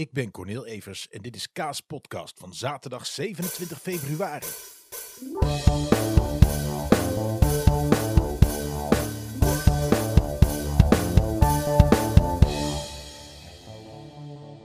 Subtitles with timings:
[0.00, 4.46] Ik ben Cornel Evers en dit is Kaas Podcast van zaterdag 27 februari.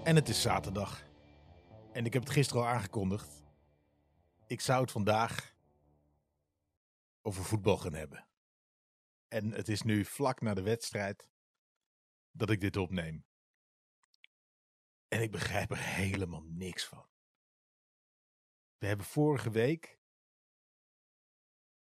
[0.03, 1.03] En het is zaterdag.
[1.93, 3.43] En ik heb het gisteren al aangekondigd.
[4.47, 5.55] Ik zou het vandaag
[7.21, 8.27] over voetbal gaan hebben.
[9.27, 11.29] En het is nu vlak na de wedstrijd
[12.31, 13.25] dat ik dit opneem.
[15.07, 17.07] En ik begrijp er helemaal niks van.
[18.77, 19.99] We hebben vorige week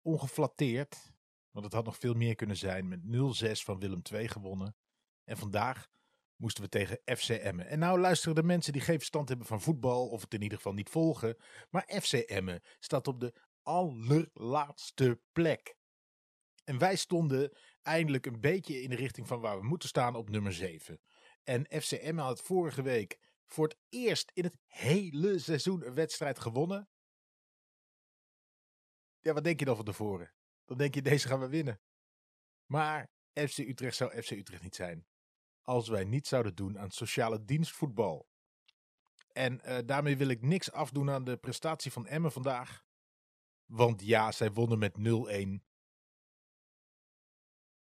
[0.02, 1.14] ongeflatteerd,
[1.52, 4.76] want het had nog veel meer kunnen zijn, met 0-6 van Willem II gewonnen.
[5.24, 5.90] En vandaag
[6.36, 7.30] moesten we tegen FC.
[7.30, 10.58] En nou luisteren de mensen die geen verstand hebben van voetbal, of het in ieder
[10.58, 11.38] geval niet volgen.
[11.70, 12.42] Maar FC
[12.80, 15.76] staat op de allerlaatste plek.
[16.64, 20.30] En wij stonden eindelijk een beetje in de richting van waar we moeten staan op
[20.30, 21.02] nummer 7.
[21.44, 26.90] En FCM had vorige week voor het eerst in het hele seizoen een wedstrijd gewonnen.
[29.20, 30.34] Ja, wat denk je dan van tevoren?
[30.66, 31.82] Dan denk je, deze gaan we winnen.
[32.66, 35.08] Maar FC Utrecht zou FC Utrecht niet zijn.
[35.62, 38.28] Als wij niet zouden doen aan sociale dienstvoetbal.
[39.32, 42.86] En uh, daarmee wil ik niks afdoen aan de prestatie van Emmen vandaag.
[43.66, 44.98] Want ja, zij wonnen met
[45.62, 45.64] 0-1.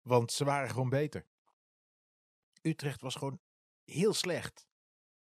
[0.01, 1.27] Want ze waren gewoon beter.
[2.63, 3.41] Utrecht was gewoon
[3.85, 4.67] heel slecht.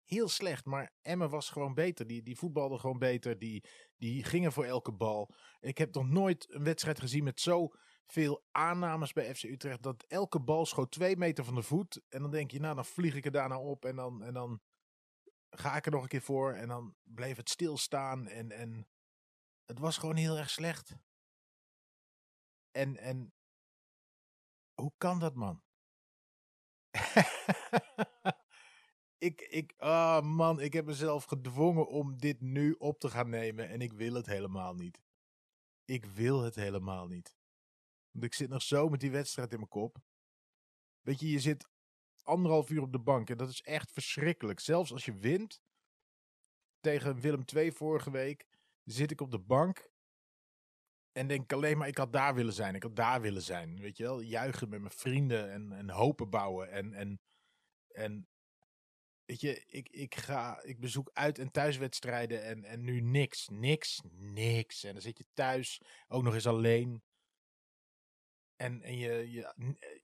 [0.05, 2.07] Heel slecht, maar Emmen was gewoon beter.
[2.07, 3.39] Die, die voetbalde gewoon beter.
[3.39, 3.65] Die,
[3.97, 5.35] die gingen voor elke bal.
[5.61, 9.83] Ik heb nog nooit een wedstrijd gezien met zoveel aannames bij FC Utrecht.
[9.83, 12.01] Dat elke bal schoot twee meter van de voet.
[12.09, 13.85] En dan denk je, nou dan vlieg ik er daarna op.
[13.85, 14.61] En dan, en dan
[15.51, 16.53] ga ik er nog een keer voor.
[16.53, 18.29] En dan bleef het stilstaan.
[18.29, 18.89] En, en
[19.65, 20.97] het was gewoon heel erg slecht.
[22.71, 23.33] En, en
[24.75, 25.63] hoe kan dat, man?
[29.25, 33.69] ik, ik, ah man, ik heb mezelf gedwongen om dit nu op te gaan nemen
[33.69, 35.03] en ik wil het helemaal niet.
[35.85, 37.37] Ik wil het helemaal niet.
[38.11, 39.99] Want ik zit nog zo met die wedstrijd in mijn kop.
[41.01, 41.69] Weet je, je zit
[42.23, 44.61] anderhalf uur op de bank en dat is echt verschrikkelijk.
[44.61, 45.63] Zelfs als je wint,
[46.81, 48.47] tegen Willem II vorige week,
[48.85, 49.93] zit ik op de bank
[51.13, 53.81] en denk alleen maar, ik had daar willen zijn, ik had daar willen zijn.
[53.81, 56.71] Weet je wel, juichen met mijn vrienden en, en hopen bouwen.
[56.71, 57.21] En, en,
[57.89, 58.29] en
[59.25, 64.01] weet je, ik, ik, ga, ik bezoek uit- en thuiswedstrijden en, en nu niks, niks,
[64.13, 64.85] niks.
[64.85, 67.03] En dan zit je thuis, ook nog eens alleen.
[68.57, 69.55] En, en je, je,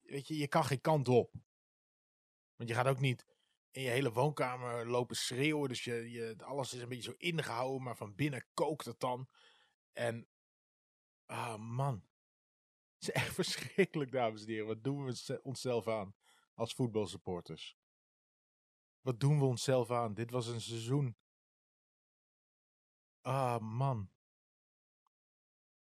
[0.03, 1.33] weet je, je kan geen kant op.
[2.57, 3.27] Want je gaat ook niet
[3.71, 5.69] in je hele woonkamer lopen schreeuwen.
[5.69, 9.29] Dus je, je, alles is een beetje zo ingehouden, maar van binnen kookt het dan.
[9.93, 10.29] En
[11.31, 12.03] Ah, man.
[12.99, 14.67] Het is echt verschrikkelijk, dames en heren.
[14.67, 16.15] Wat doen we onszelf aan
[16.55, 17.80] als voetbalsupporters?
[19.01, 20.15] Wat doen we onszelf aan?
[20.15, 21.17] Dit was een seizoen.
[23.21, 24.11] Ah, man.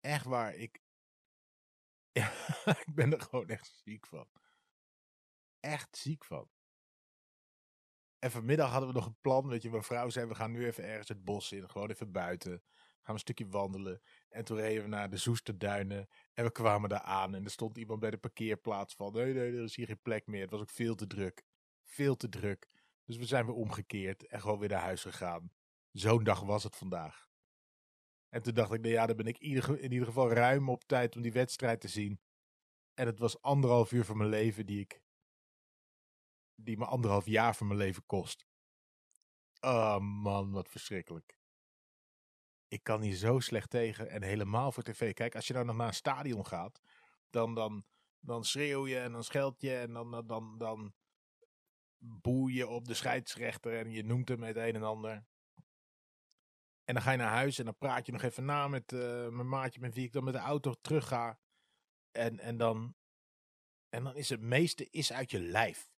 [0.00, 0.82] Echt waar, ik.
[2.84, 4.28] ik ben er gewoon echt ziek van.
[5.60, 6.50] Echt ziek van.
[8.18, 9.48] En vanmiddag hadden we nog een plan.
[9.48, 11.70] Weet je, mijn vrouw zei: we gaan nu even ergens het bos in.
[11.70, 12.62] Gewoon even buiten
[13.08, 14.00] gaan we een stukje wandelen.
[14.28, 16.08] En toen reden we naar de Zoesterduinen.
[16.34, 17.34] En we kwamen daar aan.
[17.34, 19.12] En er stond iemand bij de parkeerplaats van.
[19.12, 20.40] Nee, nee, er is hier geen plek meer.
[20.40, 21.44] Het was ook veel te druk.
[21.84, 22.68] Veel te druk.
[23.08, 24.26] Dus we zijn weer omgekeerd.
[24.26, 25.52] En gewoon weer naar huis gegaan.
[25.92, 27.28] Zo'n dag was het vandaag.
[28.28, 31.16] En toen dacht ik, nou ja, dan ben ik in ieder geval ruim op tijd
[31.16, 32.20] om die wedstrijd te zien.
[32.94, 35.02] En het was anderhalf uur van mijn leven die ik.
[36.54, 38.46] die me anderhalf jaar van mijn leven kost.
[39.60, 41.38] Oh man, wat verschrikkelijk
[42.68, 44.10] ik kan hier zo slecht tegen.
[44.10, 45.14] En helemaal voor tv.
[45.14, 46.80] Kijk, als je nou nog naar een stadion gaat,
[47.30, 47.84] dan, dan,
[48.20, 50.94] dan schreeuw je en dan scheld je en dan, dan, dan, dan
[51.98, 55.26] boe je op de scheidsrechter en je noemt hem het een en ander.
[56.84, 59.28] En dan ga je naar huis en dan praat je nog even na met uh,
[59.28, 61.40] mijn maatje met wie ik dan met de auto terug ga.
[62.10, 62.96] En, en, dan,
[63.88, 65.90] en dan is het meeste is uit je lijf.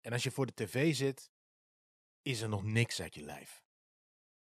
[0.00, 1.30] En als je voor de tv zit,
[2.22, 3.64] is er nog niks uit je lijf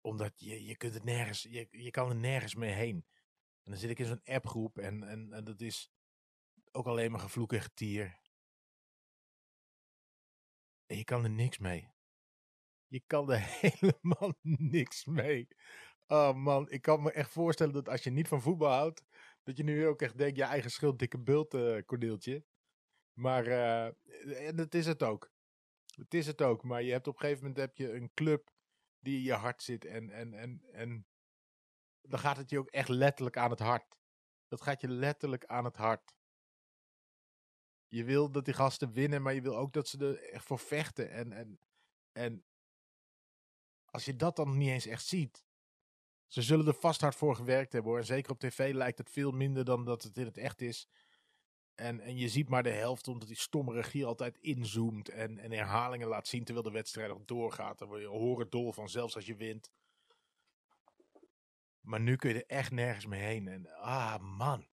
[0.08, 3.06] omdat je, je kunt het nergens, je, je kan er nergens mee heen.
[3.64, 5.92] En dan zit ik in zo'n appgroep en, en, en dat is
[6.72, 8.20] ook alleen maar gevloek en getier.
[10.88, 11.90] Je kan er niks mee.
[12.88, 15.48] Je kan er helemaal niks mee.
[16.08, 19.04] Oh man, ik kan me echt voorstellen dat als je niet van voetbal houdt,
[19.44, 22.40] dat je nu ook echt denkt, je eigen schuld, dikke bult, uh.
[23.14, 25.32] Maar uh, dat is het ook.
[25.96, 28.52] Het is het ook, maar je hebt op een gegeven moment heb je een club
[29.00, 29.86] die in je hart zit.
[29.86, 31.08] En, en, en, en
[32.02, 33.98] dan gaat het je ook echt letterlijk aan het hart.
[34.48, 36.17] Dat gaat je letterlijk aan het hart.
[37.88, 40.60] Je wil dat die gasten winnen, maar je wil ook dat ze er echt voor
[40.60, 41.12] vechten.
[41.12, 41.60] En, en,
[42.12, 42.46] en
[43.86, 45.46] als je dat dan niet eens echt ziet.
[46.28, 48.00] Ze zullen er vast hard voor gewerkt hebben hoor.
[48.00, 50.88] En zeker op tv lijkt het veel minder dan dat het in het echt is.
[51.76, 55.52] En, en je ziet maar de helft omdat die stomme regie altijd inzoomt en, en
[55.52, 57.80] herhalingen laat zien terwijl de wedstrijd nog doorgaat.
[57.80, 59.72] Dan word je horen dol van, zelfs als je wint.
[61.80, 63.48] Maar nu kun je er echt nergens meer heen.
[63.48, 64.68] En ah man.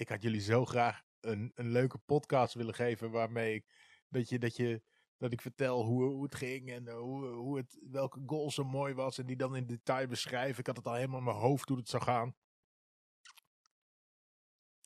[0.00, 3.66] ik had jullie zo graag een, een leuke podcast willen geven waarmee ik
[4.08, 4.82] dat je, dat je
[5.16, 8.94] dat ik vertel hoe, hoe het ging en hoe, hoe het, welke goal zo mooi
[8.94, 10.58] was en die dan in detail beschrijven.
[10.58, 12.36] Ik had het al helemaal in mijn hoofd hoe het zou gaan.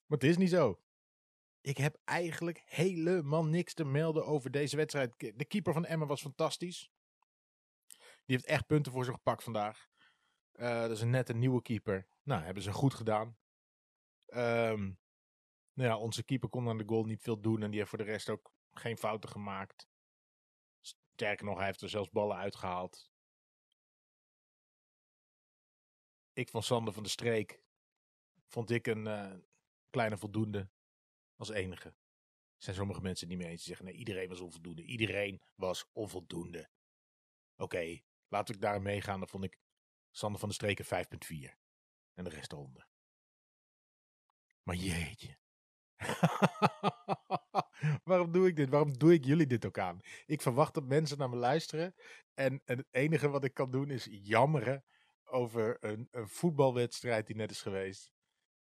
[0.07, 0.81] Maar het is niet zo.
[1.61, 5.19] Ik heb eigenlijk helemaal niks te melden over deze wedstrijd.
[5.19, 6.91] De keeper van Emmen was fantastisch.
[7.99, 9.89] Die heeft echt punten voor zich gepakt vandaag.
[10.53, 12.07] Uh, dat is net een nieuwe keeper.
[12.23, 13.37] Nou, hebben ze goed gedaan.
[14.27, 14.99] Um,
[15.75, 17.63] nou ja, onze keeper kon aan de goal niet veel doen.
[17.63, 19.89] En die heeft voor de rest ook geen fouten gemaakt.
[20.81, 23.11] Sterker nog, hij heeft er zelfs ballen uitgehaald.
[26.33, 27.63] Ik van Sander van de Streek
[28.47, 29.35] vond ik een uh,
[29.91, 30.69] kleine voldoende
[31.37, 31.89] als enige.
[31.89, 34.83] Er zijn sommige mensen niet mee eens die zeggen: nee, iedereen was onvoldoende.
[34.83, 36.71] Iedereen was onvoldoende.
[37.57, 39.19] Oké, laten we daar meegaan.
[39.19, 39.59] Dan vond ik
[40.11, 41.59] Sander van de Streken 5,4.
[42.15, 42.89] En de rest eronder.
[44.63, 45.39] Maar jeetje.
[48.05, 48.69] Waarom doe ik dit?
[48.69, 50.01] Waarom doe ik jullie dit ook aan?
[50.27, 51.95] Ik verwacht dat mensen naar me luisteren.
[52.35, 54.85] En, het enige wat ik kan doen is jammeren
[55.25, 58.13] over een, een voetbalwedstrijd die net is geweest.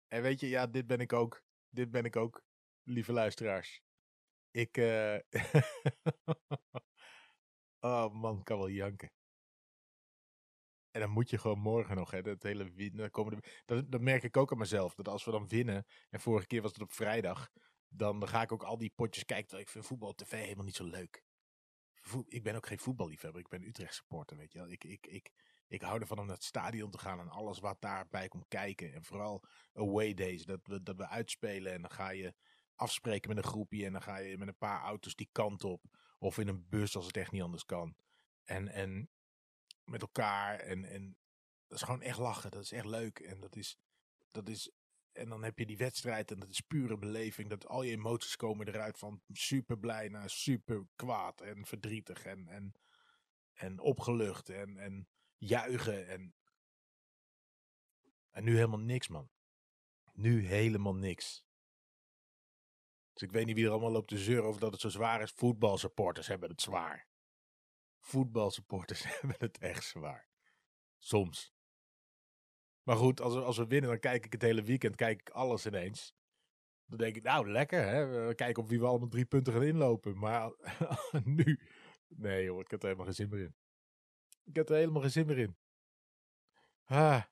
[0.08, 1.42] En weet je, ja, dit ben ik ook.
[1.68, 2.44] Dit ben ik ook,
[2.82, 3.82] lieve luisteraars.
[4.50, 4.76] Ik.
[4.76, 5.18] Uh...
[7.80, 9.12] oh man, kan wel janken.
[10.90, 14.36] En dan moet je gewoon morgen nog, hè, dat hele komen dat, dat merk ik
[14.36, 14.94] ook aan mezelf.
[14.94, 17.50] Dat als we dan winnen, en vorige keer was het op vrijdag,
[17.88, 19.58] dan, ga ik ook al die potjes kijken.
[19.58, 21.22] Ik vind voetbal op tv helemaal niet zo leuk.
[22.28, 24.70] ik ben ook geen voetballiefhebber, ik ben Utrecht supporter, weet je wel.
[24.70, 25.30] Ik, ik, ik,
[25.68, 28.92] ik hou ervan om naar het stadion te gaan en alles wat daarbij komt kijken.
[28.92, 32.34] En vooral away days, dat we, dat we uitspelen en dan ga je
[32.74, 35.84] afspreken met een groepje en dan ga je met een paar auto's die kant op.
[36.18, 37.96] Of in een bus als het echt niet anders kan.
[38.44, 39.10] En, en
[39.90, 40.58] met elkaar.
[40.58, 41.16] En, en
[41.66, 42.50] dat is gewoon echt lachen.
[42.50, 43.18] Dat is echt leuk.
[43.18, 43.78] En dat is,
[44.30, 44.70] dat is.
[45.12, 47.48] En dan heb je die wedstrijd en dat is pure beleving.
[47.48, 52.48] Dat al je emoties komen eruit van super blij naar super kwaad en verdrietig en,
[52.48, 52.74] en,
[53.52, 56.08] en opgelucht en, en juichen.
[56.08, 56.34] En,
[58.30, 59.30] en nu helemaal niks, man.
[60.12, 61.44] Nu helemaal niks.
[63.12, 65.22] Dus ik weet niet wie er allemaal loopt te zeuren over dat het zo zwaar
[65.22, 65.30] is.
[65.30, 67.09] Voetbalsupporters hebben het zwaar
[68.00, 70.28] voetbalsupporters hebben het echt zwaar.
[70.98, 71.54] Soms.
[72.82, 75.30] Maar goed, als we, als we winnen, dan kijk ik het hele weekend, kijk ik
[75.30, 76.14] alles ineens.
[76.86, 78.26] Dan denk ik, nou lekker, hè?
[78.26, 80.18] we kijken op wie we allemaal drie punten gaan inlopen.
[80.18, 80.52] Maar
[81.24, 81.60] nu,
[82.08, 83.54] nee joh, ik heb er helemaal geen zin meer in.
[84.44, 85.56] Ik heb er helemaal geen zin meer in.
[86.84, 87.22] Ah.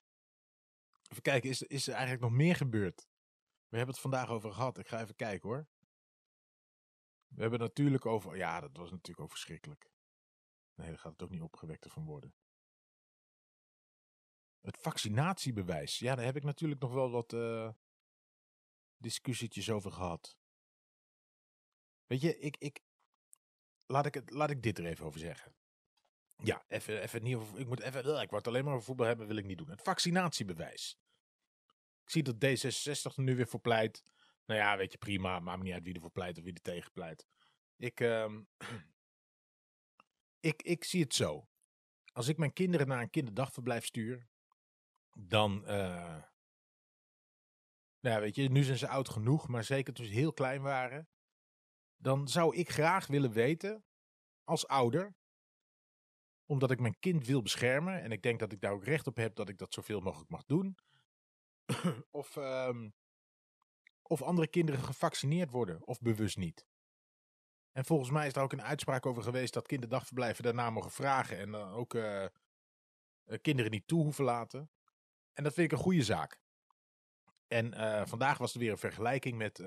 [1.08, 3.08] Even kijken, is, is er eigenlijk nog meer gebeurd?
[3.68, 4.78] We hebben het vandaag over gehad.
[4.78, 5.68] Ik ga even kijken hoor.
[7.28, 8.36] We hebben natuurlijk over.
[8.36, 9.90] Ja, dat was natuurlijk ook verschrikkelijk.
[10.78, 12.34] Nee, daar gaat het ook niet opgewekter van worden.
[14.60, 15.98] Het vaccinatiebewijs.
[15.98, 17.70] Ja, daar heb ik natuurlijk nog wel wat uh,
[18.96, 20.36] discussietjes over gehad.
[22.06, 22.80] Weet je, ik, ik,
[23.86, 25.54] laat, ik het, laat ik dit er even over zeggen.
[26.36, 29.36] Ja, even, even niet ik moet even, ik word alleen maar over voetbal hebben, wil
[29.36, 29.70] ik niet doen.
[29.70, 30.98] Het vaccinatiebewijs.
[32.02, 34.04] Ik zie dat D66 er nu weer voor pleit.
[34.46, 35.40] Nou ja, weet je, prima.
[35.40, 37.26] Maakt niet uit wie er voor pleit of wie er tegen pleit.
[37.76, 38.48] Ik, um,
[40.40, 41.48] ik, ik zie het zo.
[42.12, 44.28] Als ik mijn kinderen naar een kinderdagverblijf stuur,
[45.12, 45.62] dan.
[45.62, 46.22] Uh,
[48.00, 50.62] nou ja, weet je, nu zijn ze oud genoeg, maar zeker toen ze heel klein
[50.62, 51.08] waren.
[51.96, 53.84] Dan zou ik graag willen weten,
[54.44, 55.16] als ouder,
[56.46, 59.16] omdat ik mijn kind wil beschermen en ik denk dat ik daar ook recht op
[59.16, 60.76] heb dat ik dat zoveel mogelijk mag doen.
[62.10, 62.94] of, um,
[64.02, 66.66] of andere kinderen gevaccineerd worden, of bewust niet.
[67.78, 71.38] En volgens mij is er ook een uitspraak over geweest dat kinderdagverblijven daarna mogen vragen
[71.38, 72.26] en dan ook uh,
[73.42, 74.70] kinderen niet toe hoeven laten.
[75.32, 76.40] En dat vind ik een goede zaak.
[77.46, 77.72] En
[78.08, 79.64] vandaag was er weer een vergelijking met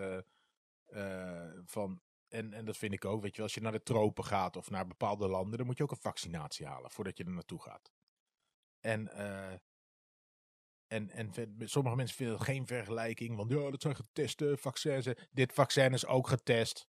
[1.65, 2.01] van.
[2.27, 4.69] En, en dat vind ik ook, weet je als je naar de tropen gaat of
[4.69, 7.91] naar bepaalde landen, dan moet je ook een vaccinatie halen voordat je er naartoe gaat.
[8.79, 9.13] En,
[10.87, 15.07] en, en sommige mensen vinden geen vergelijking, want ja, dat zijn geteste vaccins.
[15.31, 16.89] Dit vaccin is ook getest.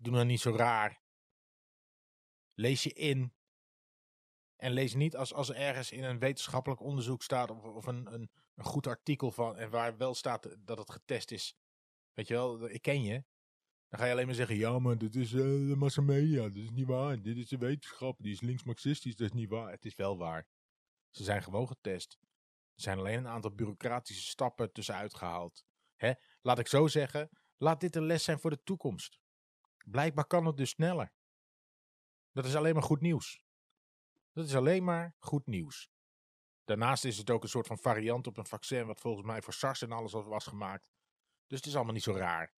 [0.00, 1.02] Doe nou niet zo raar.
[2.54, 3.34] Lees je in.
[4.56, 8.12] En lees niet als, als er ergens in een wetenschappelijk onderzoek staat of, of een,
[8.12, 11.54] een, een goed artikel van en waar wel staat dat het getest is.
[12.12, 13.24] Weet je wel, ik ken je.
[13.88, 16.70] Dan ga je alleen maar zeggen, ja maar dit is uh, de massamedia, dit is
[16.70, 17.22] niet waar.
[17.22, 19.70] Dit is de wetenschap, die is links-marxistisch, dat is niet waar.
[19.70, 20.46] Het is wel waar.
[21.10, 22.18] Ze zijn gewoon getest.
[22.74, 25.64] Er zijn alleen een aantal bureaucratische stappen tussenuit gehaald.
[25.96, 26.12] Hè?
[26.40, 29.20] Laat ik zo zeggen, laat dit een les zijn voor de toekomst.
[29.84, 31.12] Blijkbaar kan het dus sneller.
[32.32, 33.44] Dat is alleen maar goed nieuws.
[34.32, 35.90] Dat is alleen maar goed nieuws.
[36.64, 39.52] Daarnaast is het ook een soort van variant op een vaccin, wat volgens mij voor
[39.52, 40.88] SARS en alles was gemaakt.
[41.46, 42.54] Dus het is allemaal niet zo raar.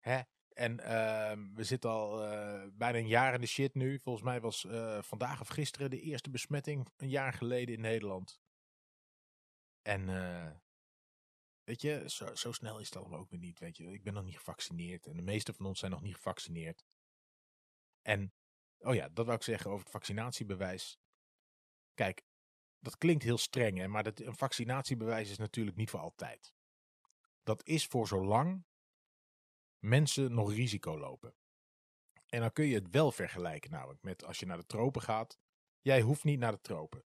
[0.00, 0.20] Hè?
[0.48, 3.98] En uh, we zitten al uh, bijna een jaar in de shit nu.
[3.98, 8.40] Volgens mij was uh, vandaag of gisteren de eerste besmetting een jaar geleden in Nederland.
[9.82, 10.50] En uh,
[11.64, 13.58] weet je, zo, zo, snel is het allemaal ook weer niet.
[13.58, 16.14] Weet je, ik ben nog niet gevaccineerd en de meeste van ons zijn nog niet
[16.14, 16.84] gevaccineerd.
[18.02, 18.32] En,
[18.78, 20.98] oh ja, dat wou ik zeggen over het vaccinatiebewijs.
[21.94, 22.22] Kijk,
[22.78, 26.54] dat klinkt heel streng, hè, maar dat, een vaccinatiebewijs is natuurlijk niet voor altijd.
[27.42, 28.64] Dat is voor zolang
[29.78, 31.34] mensen nog risico lopen.
[32.26, 35.38] En dan kun je het wel vergelijken namelijk met als je naar de tropen gaat.
[35.80, 37.04] Jij hoeft niet naar de tropen.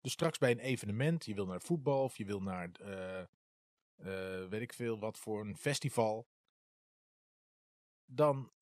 [0.00, 3.24] Dus straks bij een evenement, je wil naar voetbal of je wil naar, uh,
[3.96, 6.28] uh, weet ik veel, wat voor een festival.
[8.04, 8.52] Dan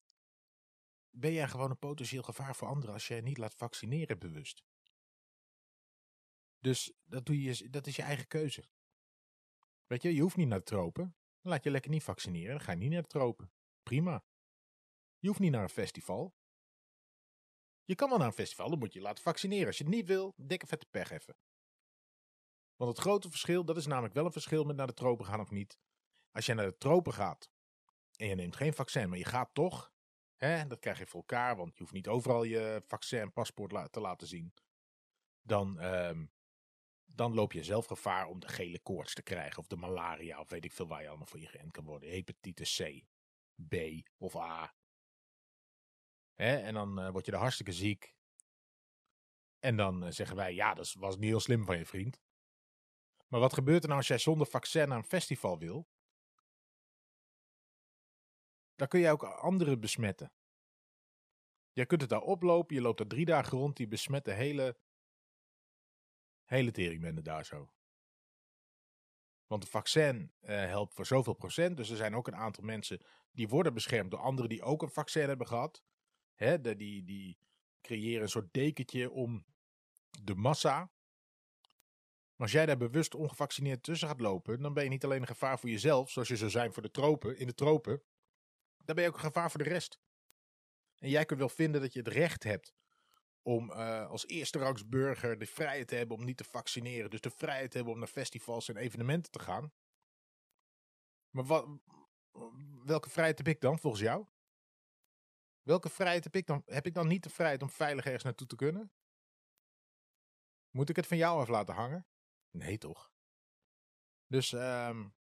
[1.09, 4.63] ben jij gewoon een potentieel gevaar voor anderen als je niet laat vaccineren bewust.
[6.59, 8.67] Dus dat, doe je, dat is je eigen keuze.
[9.87, 11.15] Weet je, je hoeft niet naar de tropen.
[11.41, 12.55] Laat je lekker niet vaccineren.
[12.55, 13.51] Dan ga je niet naar de tropen.
[13.83, 14.23] Prima.
[15.19, 16.35] Je hoeft niet naar een festival.
[17.83, 19.67] Je kan wel naar een festival, dan moet je je laten vaccineren.
[19.67, 21.37] Als je het niet wil, dikke vette pech even.
[22.75, 25.39] Want het grote verschil, dat is namelijk wel een verschil met naar de tropen gaan
[25.39, 25.79] of niet.
[26.31, 27.49] Als je naar de tropen gaat
[28.15, 29.93] en je neemt geen vaccin, maar je gaat toch,
[30.35, 34.27] hè, dat krijg je voor elkaar, want je hoeft niet overal je vaccin-paspoort te laten
[34.27, 34.53] zien.
[35.41, 36.31] Dan, um,
[37.05, 39.59] dan loop je zelf gevaar om de gele koorts te krijgen.
[39.59, 40.39] Of de malaria.
[40.39, 42.09] Of weet ik veel waar je allemaal voor je geënt kan worden.
[42.09, 43.03] Hepatitis C,
[43.69, 43.75] B
[44.17, 44.75] of A.
[46.33, 46.57] Hè?
[46.57, 48.15] En dan uh, word je er hartstikke ziek.
[49.59, 52.21] En dan uh, zeggen wij, ja, dat was niet heel slim van je vriend.
[53.27, 55.87] Maar wat gebeurt er nou als jij zonder vaccin naar een festival wil?
[58.75, 60.33] Dan kun je ook anderen besmetten.
[61.71, 64.77] Je kunt het daar oplopen, je loopt er drie dagen rond, die besmet de hele
[66.45, 67.69] Hele teringbende daar zo.
[69.47, 71.77] Want het vaccin uh, helpt voor zoveel procent.
[71.77, 74.89] Dus er zijn ook een aantal mensen die worden beschermd door anderen die ook een
[74.89, 75.83] vaccin hebben gehad.
[76.33, 77.37] Hè, de, die, die
[77.81, 79.45] creëren een soort dekentje om
[80.23, 80.91] de massa.
[82.35, 85.27] Maar als jij daar bewust ongevaccineerd tussen gaat lopen, dan ben je niet alleen een
[85.27, 88.03] gevaar voor jezelf, zoals je zou zijn voor de tropen, in de tropen.
[88.77, 89.99] Dan ben je ook een gevaar voor de rest.
[90.99, 92.73] En jij kunt wel vinden dat je het recht hebt
[93.41, 97.09] om uh, als eerste rangs burger de vrijheid te hebben om niet te vaccineren.
[97.09, 99.73] Dus de vrijheid te hebben om naar festivals en evenementen te gaan.
[101.29, 101.67] Maar wat,
[102.83, 104.25] welke vrijheid heb ik dan volgens jou?
[105.61, 106.61] Welke vrijheid heb ik dan?
[106.65, 108.91] Heb ik dan niet de vrijheid om veilig ergens naartoe te kunnen?
[110.69, 112.07] Moet ik het van jou af laten hangen?
[112.55, 113.11] Nee, toch?
[114.27, 115.15] Dus um,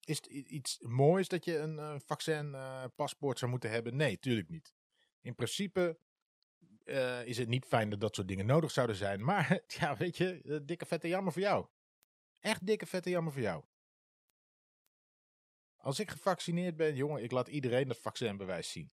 [0.00, 3.96] is het iets moois dat je een uh, vaccin-paspoort uh, zou moeten hebben?
[3.96, 4.74] Nee, tuurlijk niet.
[5.20, 5.98] In principe
[6.84, 9.24] uh, is het niet fijn dat dat soort dingen nodig zouden zijn.
[9.30, 11.66] Maar ja, weet je, dikke vette jammer voor jou.
[12.38, 13.64] Echt dikke vette jammer voor jou.
[15.76, 18.92] Als ik gevaccineerd ben, jongen, ik laat iedereen dat vaccinbewijs zien.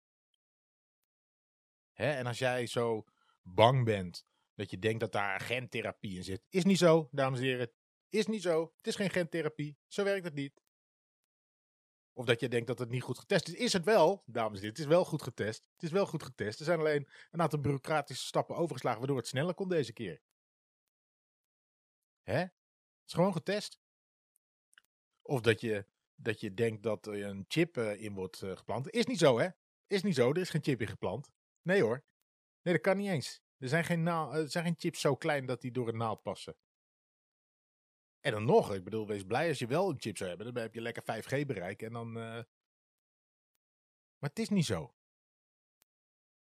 [1.91, 2.11] Hè?
[2.11, 3.05] En als jij zo
[3.41, 6.45] bang bent dat je denkt dat daar gentherapie in zit.
[6.49, 7.71] Is niet zo, dames en heren.
[8.13, 8.73] Is niet zo.
[8.77, 9.77] Het is geen gentherapie.
[9.87, 10.61] Zo werkt het niet.
[12.13, 13.53] Of dat je denkt dat het niet goed getest is.
[13.53, 14.69] Is het wel, dames en heren.
[14.69, 15.69] Het is wel goed getest.
[15.73, 16.59] Het is wel goed getest.
[16.59, 18.99] Er zijn alleen een aantal bureaucratische stappen overgeslagen.
[18.99, 20.21] Waardoor het sneller kon deze keer.
[22.21, 22.37] Hè?
[22.37, 22.51] Het
[23.05, 23.79] is gewoon getest.
[25.21, 28.89] Of dat je, dat je denkt dat er een chip uh, in wordt uh, geplant.
[28.89, 29.49] Is niet zo, hè?
[29.87, 30.29] Is niet zo.
[30.29, 31.31] Er is geen chip in geplant.
[31.61, 32.03] Nee hoor.
[32.61, 33.41] Nee, dat kan niet eens.
[33.57, 36.55] Er zijn geen, er zijn geen chips zo klein dat die door een naald passen.
[38.23, 40.53] En dan nog, ik bedoel, wees blij als je wel een chip zou hebben.
[40.53, 42.07] Dan heb je lekker 5G bereik en dan...
[42.07, 42.23] Uh...
[44.17, 44.93] Maar het is niet zo.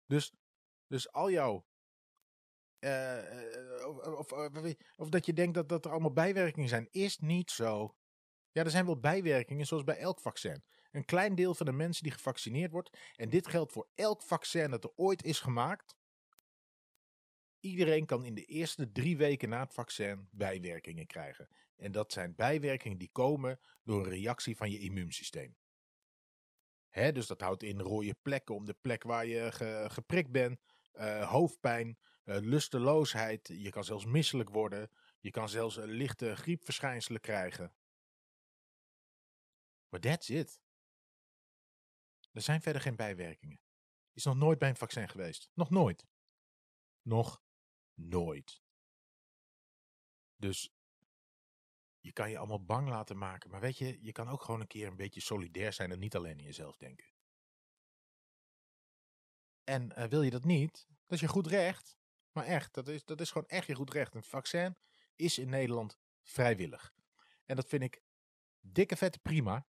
[0.06, 0.34] Dus,
[0.88, 1.68] dus al jouw...
[2.80, 7.52] Uh, of, of, of, dat je denkt dat, dat er allemaal bijwerkingen zijn, is niet
[7.52, 7.96] zo.
[8.52, 10.64] Ja, er zijn wel bijwerkingen, zoals bij elk vaccin.
[10.92, 14.72] Een klein deel van de mensen die gevaccineerd wordt, en dit geldt voor elk vaccin
[14.72, 15.96] dat er ooit is gemaakt,
[17.60, 21.50] Iedereen kan in de eerste drie weken na het vaccin bijwerkingen krijgen.
[21.76, 25.58] En dat zijn bijwerkingen die komen door een reactie van je immuunsysteem.
[26.90, 30.60] Hè, dus dat houdt in rode plekken om de plek waar je ge, geprikt bent,
[30.94, 33.48] uh, hoofdpijn, uh, lusteloosheid.
[33.48, 34.92] Je kan zelfs misselijk worden.
[35.20, 37.74] Je kan zelfs een lichte griepverschijnselen krijgen.
[39.90, 40.62] Maar that's it.
[42.32, 43.62] Er zijn verder geen bijwerkingen.
[44.14, 45.52] Is nog nooit bij een vaccin geweest.
[45.54, 46.08] Nog nooit.
[47.02, 47.42] Nog
[48.00, 48.62] nooit.
[50.36, 50.74] Dus
[52.00, 53.50] je kan je allemaal bang laten maken.
[53.50, 56.16] Maar weet je, je kan ook gewoon een keer een beetje solidair zijn en niet
[56.16, 57.14] alleen in jezelf denken.
[59.64, 61.98] En uh, wil je dat niet, dat is je goed recht.
[62.32, 64.16] Maar echt, dat is, dat is gewoon echt je goed recht.
[64.16, 64.78] Een vaccin
[65.16, 66.94] is in Nederland vrijwillig.
[67.46, 68.02] En dat vind ik
[68.60, 69.68] dikke vette prima.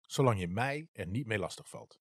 [0.00, 2.00] Zolang je mij er niet mee lastig valt.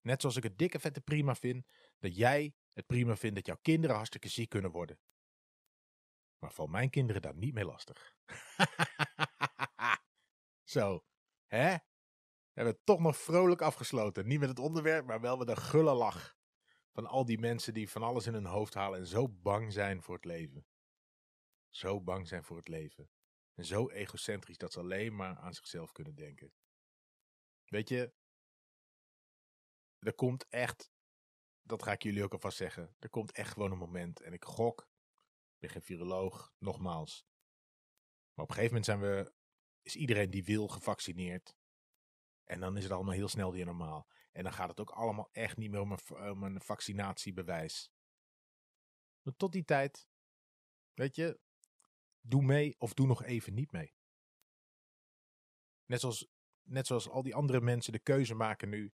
[0.00, 1.66] Net zoals ik het dikke vette prima vind
[1.98, 4.98] dat jij het prima vindt dat jouw kinderen hartstikke ziek kunnen worden.
[6.38, 8.16] Maar val mijn kinderen daar niet mee lastig.
[10.74, 11.04] Zo,
[11.46, 11.72] hè?
[11.72, 14.26] We hebben het toch nog vrolijk afgesloten.
[14.26, 16.36] Niet met het onderwerp, maar wel met een gulle lach.
[16.92, 20.02] Van al die mensen die van alles in hun hoofd halen en zo bang zijn
[20.02, 20.66] voor het leven.
[21.68, 23.10] Zo bang zijn voor het leven.
[23.54, 26.52] En zo egocentrisch dat ze alleen maar aan zichzelf kunnen denken.
[27.64, 28.12] Weet je,
[29.98, 30.92] er komt echt,
[31.64, 34.20] dat ga ik jullie ook alvast zeggen, er komt echt gewoon een moment.
[34.20, 34.80] En ik gok,
[35.52, 37.26] ik ben geen viroloog, nogmaals.
[38.34, 39.32] Maar op een gegeven moment zijn we,
[39.82, 41.56] is iedereen die wil gevaccineerd.
[42.44, 44.08] En dan is het allemaal heel snel weer normaal.
[44.32, 47.92] En dan gaat het ook allemaal echt niet meer om een, vaccinatiebewijs.
[49.22, 50.08] Maar tot die tijd,
[50.94, 51.40] weet je,
[52.20, 53.94] doe mee of doe nog even niet mee.
[55.84, 56.28] Net zoals,
[56.62, 58.92] net zoals al die andere mensen de keuze maken nu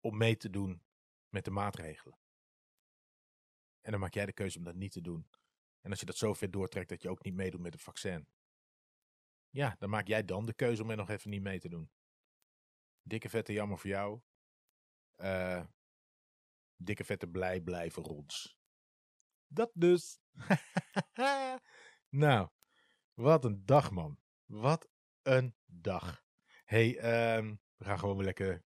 [0.00, 0.83] om mee te doen
[1.34, 2.18] met de maatregelen.
[3.80, 5.30] En dan maak jij de keuze om dat niet te doen.
[5.80, 8.28] En als je dat zo ver doortrekt dat je ook niet meedoet met het vaccin.
[9.50, 11.90] Ja, dan maak jij dan de keuze om er nog even niet mee te doen.
[13.02, 14.20] Dikke vette jammer voor jou.
[15.16, 15.64] Uh,
[16.76, 18.56] dikke vette blij blijven rons.
[19.46, 20.20] Dat dus.
[22.24, 22.48] nou,
[23.14, 24.18] wat een dag man.
[24.44, 24.88] Wat
[25.22, 26.24] een dag.
[26.64, 26.88] hey,
[27.36, 28.64] um, we gaan gewoon weer lekker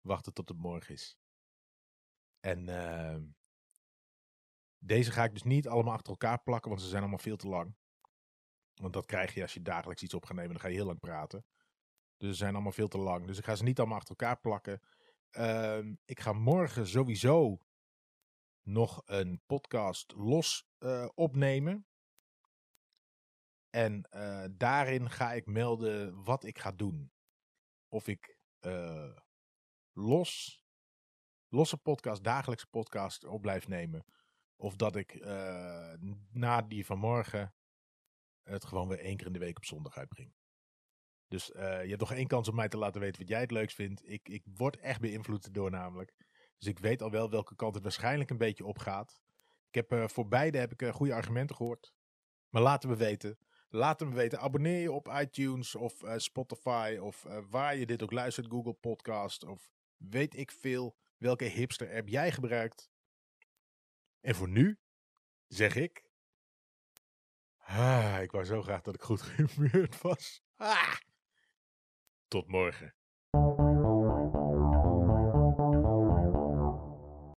[0.00, 1.21] wachten tot het morgen is.
[2.44, 3.16] En uh,
[4.78, 7.48] deze ga ik dus niet allemaal achter elkaar plakken, want ze zijn allemaal veel te
[7.48, 7.76] lang.
[8.74, 10.86] Want dat krijg je als je dagelijks iets op gaat nemen, dan ga je heel
[10.86, 11.44] lang praten.
[12.16, 13.26] Dus ze zijn allemaal veel te lang.
[13.26, 14.80] Dus ik ga ze niet allemaal achter elkaar plakken.
[15.30, 17.58] Uh, ik ga morgen sowieso
[18.62, 21.86] nog een podcast los uh, opnemen.
[23.70, 27.12] En uh, daarin ga ik melden wat ik ga doen.
[27.88, 29.16] Of ik uh,
[29.92, 30.61] los,
[31.52, 34.04] losse podcast, dagelijkse podcast op blijf nemen.
[34.56, 35.24] Of dat ik
[36.32, 37.54] na die van morgen
[38.42, 40.34] het gewoon weer één keer in de week op zondag uitbreng.
[41.28, 43.76] Dus je hebt nog één kans om mij te laten weten wat jij het leukst
[43.76, 44.08] vindt.
[44.08, 46.14] Ik, ik word echt beïnvloed door namelijk.
[46.58, 49.20] Dus ik weet al wel welke kant het waarschijnlijk een beetje op gaat.
[49.68, 51.92] Ik heb uh, voor beide heb ik goede argumenten gehoord.
[52.48, 53.38] Maar laten we weten.
[53.68, 54.38] Laat me weten.
[54.38, 58.46] Abonneer je op iTunes of Spotify of waar je dit ook luistert.
[58.50, 60.96] Google Podcast of weet ik veel.
[61.22, 62.90] Welke hipster app jij gebruikt.
[64.20, 64.78] En voor nu
[65.46, 66.04] zeg ik.
[67.56, 70.42] Ah, ik wou zo graag dat ik goed gehumeurd was.
[70.56, 70.94] Ah,
[72.28, 72.94] tot morgen.